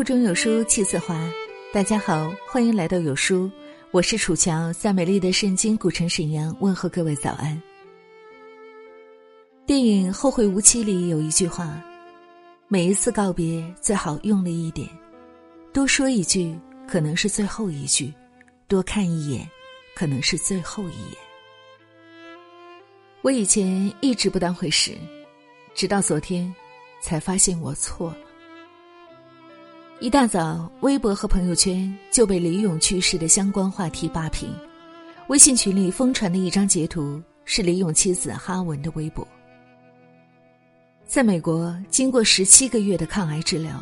[0.00, 1.30] 腹中有书气自华。
[1.74, 3.50] 大家好，欢迎来到有书，
[3.90, 7.62] 我是楚乔，在美丽的圣经古城沈阳问候各位早安。
[9.66, 11.78] 电影《后会无期》里有一句话：
[12.66, 14.88] 每一次告别最好用力一点，
[15.70, 16.58] 多说一句
[16.88, 18.10] 可能是最后一句，
[18.68, 19.46] 多看一眼
[19.94, 21.18] 可能是最后一眼。
[23.20, 24.96] 我以前一直不当回事，
[25.74, 26.50] 直到昨天
[27.02, 28.29] 才发现我错了。
[30.02, 34.48] 一大早，微博和朋友圈就被李勇去世的相关话题霸屏。
[35.28, 39.28] 微信群里疯传的一张截图是李勇妻子哈文的微博。
[41.06, 43.78] 在美国，经过十七个月的抗癌治疗，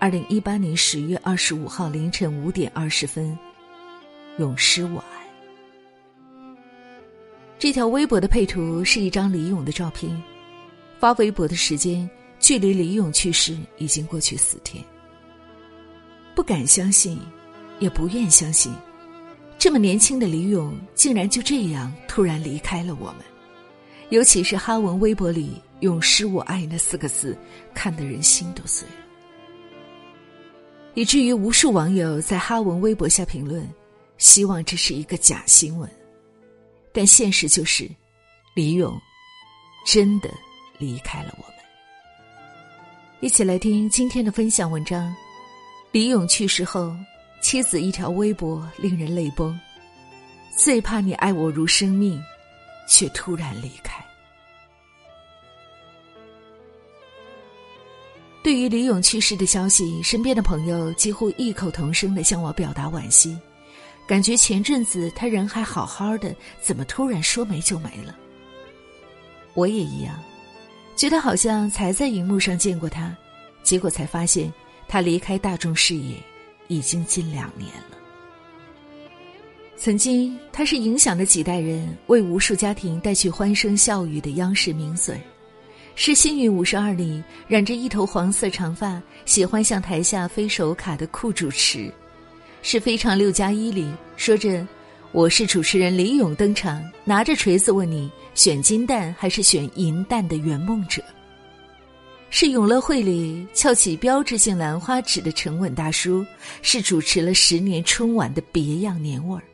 [0.00, 3.38] 二零一八年十月二十五号凌晨五点二十分，
[4.38, 5.22] 永失我爱。
[7.56, 10.20] 这条微博的配图是一张李勇的照片，
[10.98, 12.10] 发微博的时间
[12.40, 14.84] 距离李勇去世已经过去四天。
[16.34, 17.18] 不敢相信，
[17.78, 18.72] 也不愿相信，
[19.58, 23.18] 这么年轻的李勇竟然就这样突然离开了我们。
[24.10, 27.36] 尤其是哈文微博里“永失我爱”那四个字，
[27.72, 28.94] 看得人心都碎了。
[30.94, 33.66] 以至于无数网友在哈文微博下评论，
[34.18, 35.90] 希望这是一个假新闻。
[36.92, 37.90] 但现实就是，
[38.54, 39.00] 李勇
[39.86, 40.30] 真的
[40.78, 41.56] 离开了我们。
[43.20, 45.14] 一起来听今天的分享文章。
[45.92, 46.96] 李勇去世后，
[47.42, 49.60] 妻子一条微博令人泪崩。
[50.56, 52.18] 最怕你爱我如生命，
[52.88, 54.02] 却突然离开。
[58.42, 63.38] 对于李勇去世的消息，身边的朋友几乎异口同声的向我表达惋惜，
[64.06, 68.16] 感觉前阵子他人还好好的，怎么突然说没就没了？
[69.52, 70.18] 我也一样，
[70.96, 73.14] 觉得好像才在荧幕上见过他，
[73.62, 74.50] 结果才发现。
[74.92, 76.16] 他离开大众视野
[76.68, 77.96] 已经近两年了。
[79.74, 85.18] 曾经，他是影响了几代人、为无数家庭带去欢声笑语的央视名嘴，
[85.94, 91.90] 是《幸运五十二》里染着一头黄色长发、喜欢向台下飞手卡的酷主持，
[92.60, 94.68] 是《非常六加一》里说着
[95.12, 101.02] “我是主持人李勇”登场，拿着锤子问你选金蛋还是选银蛋的圆梦者。
[102.34, 106.24] 是永乐会里翘起标志性兰花指的沉稳大叔，
[106.62, 109.44] 是主持了十年春晚的别样年味儿。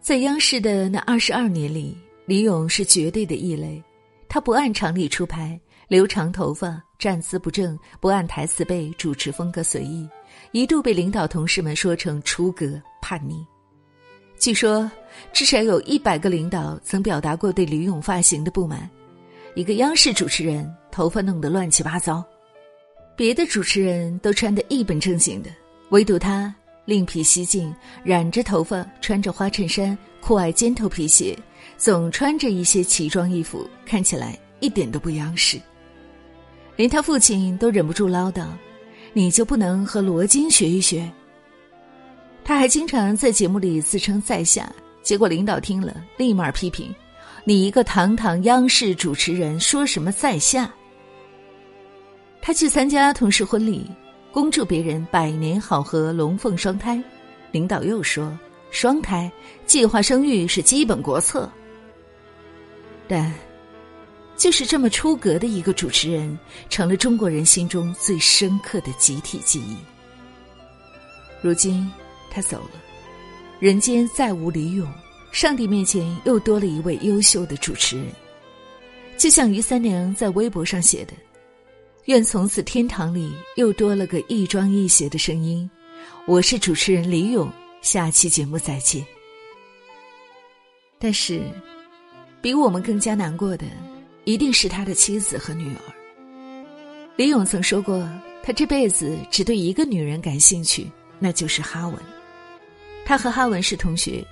[0.00, 3.80] 在央视的那二十二年里，李咏是绝对的异类。
[4.28, 10.08] 他不按常理出牌，留长头发，站姿不正，不按台词背，主持风格随意，
[10.50, 13.46] 一度被领导同事们说成出格叛逆。
[14.40, 14.90] 据说，
[15.32, 18.90] 至少有一百个领导曾表达过对李咏发型的不满。
[19.54, 22.24] 一个央视主持人头发弄得乱七八糟，
[23.14, 25.50] 别的主持人都穿得一本正经的，
[25.90, 26.52] 唯独他
[26.84, 27.72] 另辟蹊径，
[28.02, 31.38] 染着头发，穿着花衬衫，酷爱尖头皮鞋，
[31.76, 35.60] 总穿着一些奇装异服，看起来一点都不央视。
[36.74, 38.48] 连他父亲都忍不住唠叨
[39.14, 41.08] ：“你就不能和罗京学一学？”
[42.42, 44.68] 他还经常在节目里自称在下，
[45.00, 46.92] 结果领导听了立马批评。
[47.46, 50.72] 你一个堂堂央视主持人，说什么在下？
[52.40, 53.86] 他去参加同事婚礼，
[54.32, 57.02] 恭祝别人百年好合、龙凤双胎。
[57.52, 58.36] 领导又说
[58.72, 59.30] ：“双胎，
[59.66, 61.50] 计划生育是基本国策。”
[63.06, 63.30] 但，
[64.38, 66.38] 就是这么出格的一个主持人，
[66.70, 69.76] 成了中国人心中最深刻的集体记忆。
[71.42, 71.92] 如今，
[72.30, 72.80] 他走了，
[73.60, 74.90] 人间再无李勇。
[75.34, 78.06] 上帝面前又多了一位优秀的主持人，
[79.18, 81.12] 就像于三娘在微博上写的
[82.06, 85.68] ：“愿从此天堂里又多了个亦庄亦谐的声音。”
[86.24, 87.50] 我是主持人李勇，
[87.82, 89.04] 下期节目再见。
[91.00, 91.42] 但是，
[92.40, 93.66] 比我们更加难过的，
[94.22, 95.82] 一定是他的妻子和女儿。
[97.16, 98.08] 李勇曾说过，
[98.40, 100.88] 他这辈子只对一个女人感兴趣，
[101.18, 101.98] 那就是哈文。
[103.04, 104.24] 他和哈文是同学。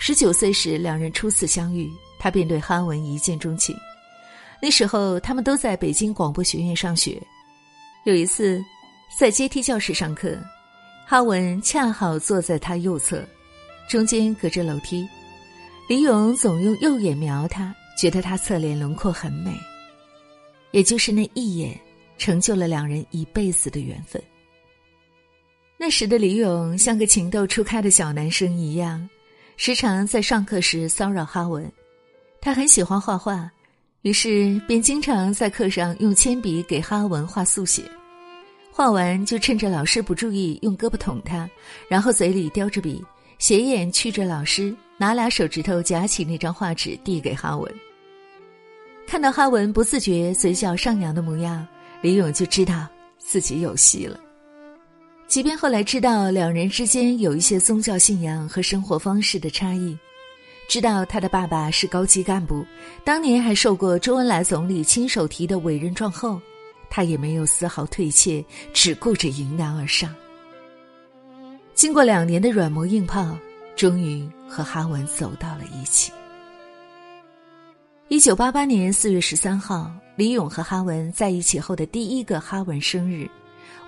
[0.00, 3.76] 十九岁时，两人初次相遇，他便对哈文一见钟情。
[4.62, 7.20] 那时候，他们都在北京广播学院上学。
[8.04, 8.64] 有一次，
[9.18, 10.38] 在阶梯教室上课，
[11.04, 13.22] 哈文恰好坐在他右侧，
[13.88, 15.06] 中间隔着楼梯。
[15.88, 19.52] 李勇总用右眼瞄他，觉得他侧脸轮廓很美。
[20.70, 21.78] 也就是那一眼，
[22.18, 24.22] 成就了两人一辈子的缘分。
[25.76, 29.08] 那时的李勇像个情窦初开的小男生一样。
[29.60, 31.70] 时常在上课时骚扰哈文，
[32.40, 33.50] 他很喜欢画画，
[34.02, 37.82] 于是便经常在课上用铅笔给哈文画速写。
[38.70, 41.50] 画完就趁着老师不注意，用胳膊捅他，
[41.88, 43.04] 然后嘴里叼着笔，
[43.40, 47.68] 斜眼觑着老师，拿俩手指头夹起那张画纸递给哈文。
[49.08, 51.66] 看到哈文不自觉嘴角上扬的模样，
[52.00, 52.86] 李勇就知道
[53.18, 54.20] 自己有戏了。
[55.28, 59.96] 即便后来知道两人之间有一些宗教信仰和生活方式的差异，
[60.70, 62.64] 知道他的爸爸是高级干部，
[63.04, 66.40] 当年还受过周恩来总理亲手提的委任状后，
[66.88, 68.42] 他也没有丝毫退怯，
[68.72, 70.14] 只顾着迎难而上。
[71.74, 73.36] 经过两年的软磨硬泡，
[73.76, 76.10] 终于和哈文走到了一起。
[78.08, 83.28] 一九八八年四月十三号，李勇和哈文在一起后的第一个哈文生日。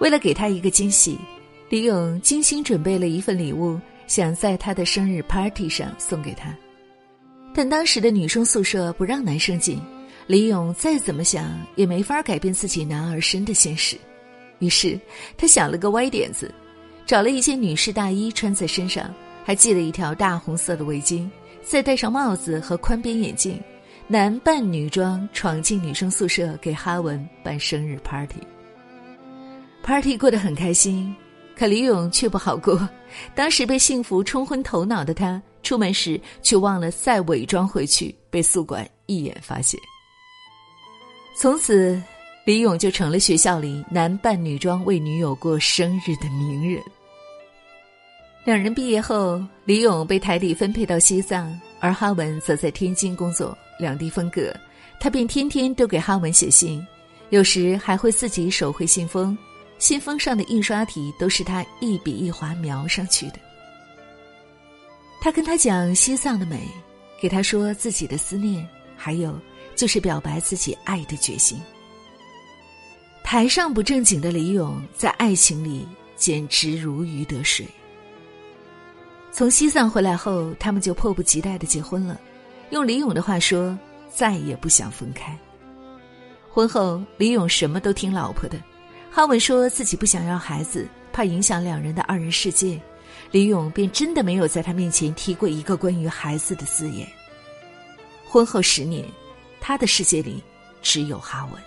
[0.00, 1.18] 为了给他一个惊喜，
[1.68, 6.56] 李勇精心准备了一份礼物，想在他的生日 party 上送给他。
[7.54, 9.78] 但当时的女生宿舍不让男生进，
[10.26, 13.94] 李勇再怎么想也没法改变自己男儿身的现实。
[14.58, 14.98] 于是
[15.36, 16.50] 他想了个歪点子，
[17.04, 19.14] 找了一件女士大衣穿在身上，
[19.44, 21.28] 还系了一条大红色的围巾，
[21.62, 23.60] 再戴上帽子和宽边眼镜，
[24.06, 28.40] 男扮女装闯进女生宿舍给哈文办生日 party。
[29.90, 31.12] Party 过得很开心，
[31.56, 32.88] 可李勇却不好过。
[33.34, 39.80] 当时被幸福冲昏头脑的他，出门时却忘了再伪装回去，被宿管一眼发现。
[41.36, 42.00] 从此，
[42.46, 46.80] 李勇就成了学校里男扮女装为女友过生日的名人。
[48.44, 54.54] 两人毕业后，李勇被台里分配到西藏，而哈文则在天津工作，两地分隔，
[55.00, 56.80] 他便天天都给哈文写信，
[57.30, 59.36] 有时还会自己手绘信封。
[59.80, 63.40] 信封上的印刷体都是他一笔一划描上去的。
[65.20, 66.68] 他跟他讲西藏的美，
[67.20, 68.64] 给他说自己的思念，
[68.96, 69.36] 还有
[69.74, 71.60] 就是表白自己爱的决心。
[73.24, 77.66] 台上不正经的李勇，在爱情里简直如鱼得水。
[79.32, 82.20] 从西藏回来后，他们就迫不及待的结婚了。
[82.70, 83.78] 用李勇的话说，
[84.12, 85.38] 再也不想分开。
[86.50, 88.60] 婚后，李勇什么都听老婆的。
[89.12, 92.80] 哈文说自己不想要孩子，怕影响两人的二人世界，
[93.32, 97.08] 李勇便真的没有在他面前提过一个关于孩子的字眼。
[98.24, 99.04] 婚后十年，
[99.60, 100.40] 他的世界里
[100.80, 101.60] 只有哈文。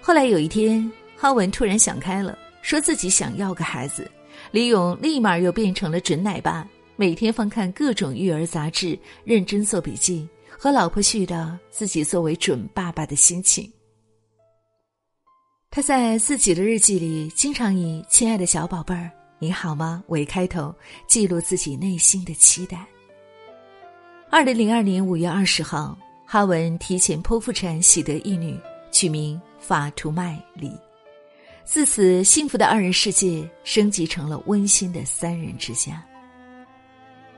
[0.00, 4.10] 后来有一天，哈文突然想开了，说自己想要个孩子，
[4.50, 13.72] 李勇立马又变成了准奶爸，每天翻看各种育儿杂志，认真做笔记，和老婆絮叨自己作为准爸爸的心情。
[15.70, 20.74] 他在自己的日记里，经常以“亲爱的小宝贝儿，你好吗”为开头，
[21.06, 22.84] 记录自己内心的期待。
[24.30, 28.58] 二零零二年五月二十号，哈文提前剖腹产，喜得一女，
[28.90, 30.72] 取名法图麦里。
[31.64, 36.02] 自此，幸福的二人世界升级成了温馨的三人之家。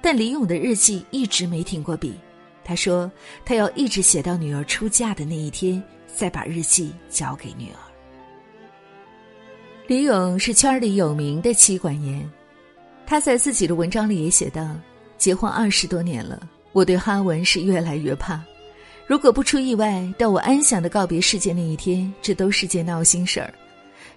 [0.00, 2.14] 但李勇的日记一直没停过笔，
[2.62, 3.10] 他说
[3.44, 7.91] 他要一直写到女儿出嫁的那一天，再把日记交给女儿。
[9.92, 12.26] 李勇是圈里有名的妻管严，
[13.04, 14.74] 他在自己的文章里也写道
[15.18, 18.42] ：“结婚二十多年了，我对哈文是越来越怕。
[19.06, 23.52] 如果不出意外，到我安详的告别世界那一天，这都是件闹心事儿。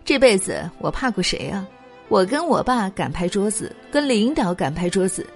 [0.05, 1.67] 这辈子我怕过谁啊？
[2.07, 5.27] 我跟我爸敢拍桌子，跟领导敢拍桌子，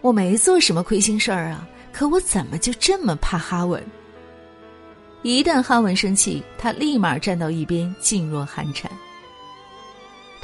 [0.00, 1.68] 我没做什么亏心事儿啊。
[1.92, 3.84] 可我怎么就这么怕哈文？
[5.20, 8.90] 一旦哈文生气，他立马站到一边，噤若寒蝉。”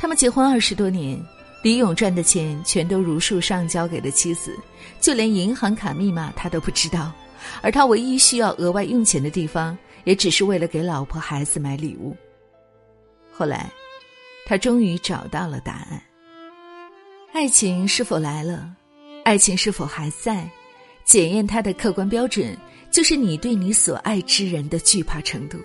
[0.03, 1.17] 他们结婚二十多年，
[1.63, 4.59] 李勇赚的钱全都如数上交给了妻子，
[4.99, 7.13] 就连银行卡密码他都不知道，
[7.63, 12.17] 而他唯一需要额外用钱的地方，也只是为了给老婆孩子买礼物。
[13.31, 13.71] 后来，
[14.45, 16.03] 他终于找到了答案：
[17.33, 18.75] 爱情是否来了，
[19.25, 20.51] 爱情是否还在，
[21.05, 22.59] 检验它的客观标准，
[22.91, 25.59] 就是你对你所爱之人的惧怕程度。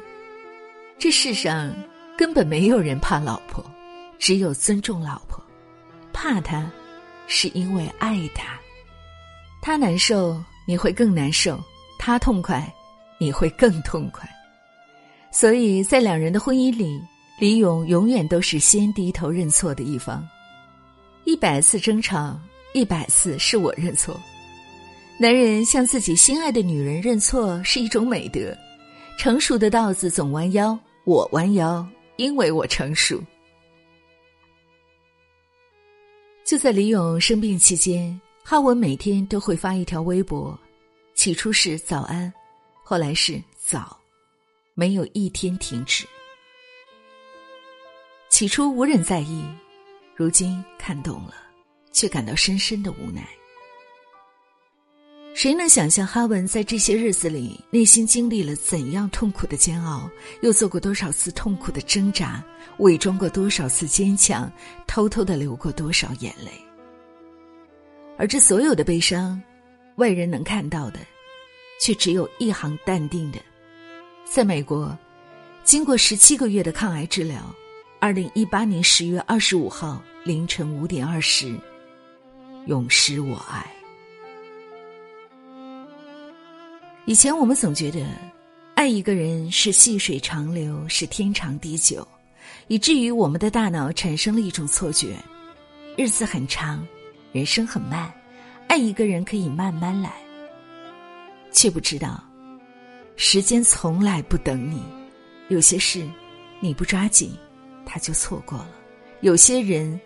[0.99, 1.73] 这世上
[2.15, 3.65] 根本没有人怕老婆。
[4.19, 5.43] 只有尊重老婆，
[6.11, 6.69] 怕她，
[7.27, 8.57] 是因为爱她。
[9.61, 11.57] 她难受，你会更难受；
[11.99, 12.73] 她痛快，
[13.19, 14.29] 你会更痛快。
[15.31, 17.01] 所以在两人的婚姻里，
[17.39, 20.27] 李勇永远都是先低头认错的一方。
[21.25, 22.39] 一百次争吵，
[22.73, 24.19] 一百次是我认错。
[25.19, 28.55] 男人向自己心爱的女人认错是一种美德。
[29.17, 31.85] 成熟的稻子总弯腰，我弯腰，
[32.17, 33.21] 因为我成熟。
[36.47, 40.57] 就在李勇生病期间，哈文每天都会发一条微博，
[41.13, 42.33] 起初是早安，
[42.85, 43.99] 后来是早，
[44.73, 46.05] 没有一天停止。
[48.29, 49.43] 起初无人在意，
[50.15, 51.33] 如今看懂了，
[51.91, 53.27] 却感到深深的无奈。
[55.37, 60.09] 谁能想象哈文在这些日子里内心经历了怎样痛苦的煎熬，
[60.41, 62.43] 又做过多少次痛苦的挣扎，
[62.79, 64.51] 伪装过多少次坚强，
[64.87, 66.49] 偷偷的流过多少眼泪？
[68.17, 69.39] 而这所有的悲伤，
[69.97, 70.97] 外人能看到的，
[71.79, 73.37] 却只有一行淡定的：
[74.25, 74.97] 在美国，
[75.63, 77.55] 经过十七个月的抗癌治疗，
[77.99, 81.55] 二零一八年十月二十五号凌晨五点二十，
[82.65, 83.76] 永失我爱。
[87.07, 88.05] 以前我们总觉得，
[88.75, 92.05] 爱一个人是细水长流，是天长地久，
[92.67, 95.15] 以至于我们的大脑产生了一种错觉：
[95.97, 96.85] 日子很长，
[97.31, 98.13] 人生很慢，
[98.67, 100.11] 爱一个人可以慢慢来。
[101.53, 102.21] 却不知道，
[103.15, 104.83] 时间从来不等你，
[105.47, 106.05] 有些事
[106.59, 107.31] 你不抓紧，
[107.85, 108.67] 他就错过了；
[109.21, 109.97] 有些人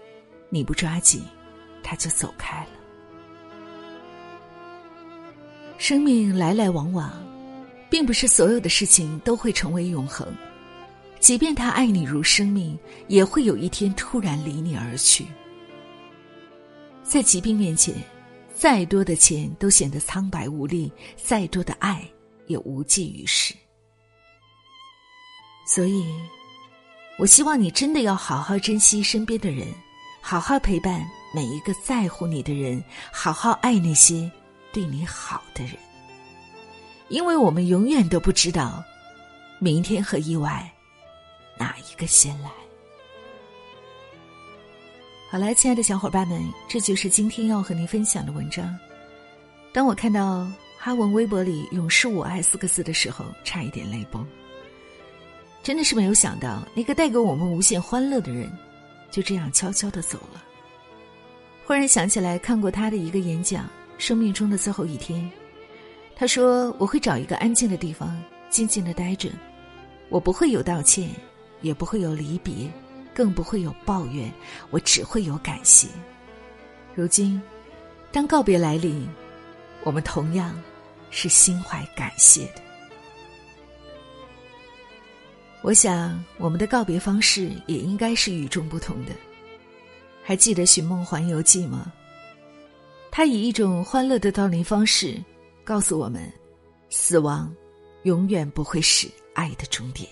[0.50, 1.24] 你不抓紧，
[1.82, 2.81] 他就走开了。
[5.82, 7.12] 生命来来往往，
[7.90, 10.32] 并不是所有的事情都会成为永恒。
[11.20, 15.26] 即便他爱你如生命，也会有一天突然离你而去。
[17.02, 17.96] 在疾病面前，
[18.54, 22.08] 再多的钱都显得苍白无力，再多的爱
[22.46, 23.56] 也无济于事。
[25.66, 26.06] 所以，
[27.18, 29.66] 我希望你真的要好好珍惜身边的人，
[30.22, 34.32] 好好陪伴每一个在乎你的人，好好爱那些。
[34.74, 35.74] 对你好的人，
[37.10, 38.84] 因为我们永远都不知道，
[39.60, 40.72] 明天和意外
[41.58, 42.50] 哪一个先来。
[45.30, 48.78] 好了，亲爱的小伙伴们，这就是今天要和您分享的文章。
[49.74, 50.48] 当我看到
[50.78, 54.26] 哈文微博里“永世我爱”四个字的时候，差一点泪崩。
[55.62, 58.50] 真的是没有想到，那个带给我们无限欢乐的人，
[59.10, 60.42] 就这样悄悄的走了。
[61.66, 63.70] 忽然想起来看过他的一个演讲。
[64.02, 65.32] 生命中的最后一天，
[66.16, 69.30] 他说：“我会找一个安静的地方，静静的待着。
[70.10, 71.08] 我不会有道歉，
[71.62, 72.68] 也不会有离别，
[73.14, 74.34] 更不会有抱怨，
[74.72, 75.88] 我只会有感谢。
[76.96, 77.40] 如今，
[78.12, 79.08] 当告别来临，
[79.84, 80.60] 我们同样
[81.12, 82.62] 是心怀感谢的。
[85.62, 89.12] 我想，我们的告别方式也应该是与众不同的。
[90.24, 91.94] 还记得《寻梦环游记》吗？”
[93.12, 95.22] 他以一种欢乐的悼念方式，
[95.66, 96.32] 告诉我们：
[96.90, 97.54] 死亡
[98.04, 100.10] 永远不会是爱的终点。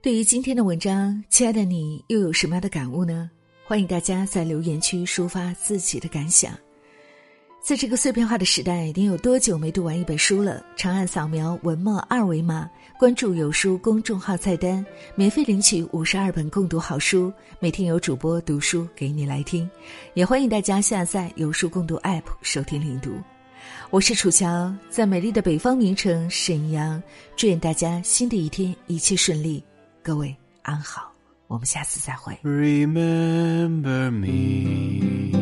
[0.00, 3.28] 对于今天的文章，亲爱的你又有什么样的感悟呢？
[3.64, 6.52] 欢迎大家在留言区抒发自己的感想。
[7.62, 10.60] 在这个碎片化的时代，您有多久没读完一本书了？
[10.74, 19.70] 长按扫描文末二维码，关注有书公众号菜单，免费领取五十二本共读好书，每天有主播读书给你来听。
[20.14, 23.12] 也欢迎大家下载有书共读 App 收听领读。
[23.90, 27.00] 我是楚乔，在美丽的北方名城沈阳，
[27.36, 29.62] 祝愿大家新的一天一切顺利，
[30.02, 31.12] 各位安好，
[31.46, 32.36] 我们下次再会。
[32.42, 35.41] Remember me.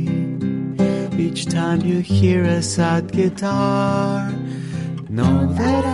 [1.21, 4.31] Each time you hear a sad guitar,
[5.07, 5.90] know that